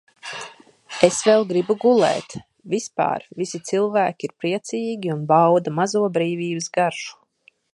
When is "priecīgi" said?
4.45-5.13